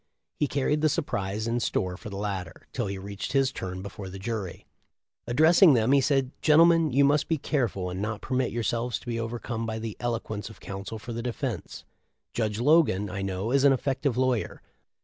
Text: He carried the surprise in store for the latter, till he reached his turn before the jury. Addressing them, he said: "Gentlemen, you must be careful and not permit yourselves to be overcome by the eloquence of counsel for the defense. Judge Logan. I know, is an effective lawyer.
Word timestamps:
He 0.39 0.47
carried 0.47 0.81
the 0.81 0.89
surprise 0.89 1.45
in 1.45 1.59
store 1.59 1.95
for 1.95 2.09
the 2.09 2.17
latter, 2.17 2.65
till 2.73 2.87
he 2.87 2.97
reached 2.97 3.33
his 3.33 3.51
turn 3.51 3.83
before 3.83 4.09
the 4.09 4.17
jury. 4.17 4.65
Addressing 5.27 5.75
them, 5.75 5.91
he 5.91 6.01
said: 6.01 6.31
"Gentlemen, 6.41 6.91
you 6.91 7.05
must 7.05 7.27
be 7.27 7.37
careful 7.37 7.87
and 7.91 8.01
not 8.01 8.19
permit 8.19 8.51
yourselves 8.51 8.97
to 8.97 9.05
be 9.05 9.19
overcome 9.19 9.67
by 9.67 9.77
the 9.77 9.95
eloquence 9.99 10.49
of 10.49 10.59
counsel 10.59 10.97
for 10.97 11.13
the 11.13 11.21
defense. 11.21 11.83
Judge 12.33 12.59
Logan. 12.59 13.11
I 13.11 13.21
know, 13.21 13.51
is 13.51 13.63
an 13.63 13.73
effective 13.73 14.17
lawyer. 14.17 14.63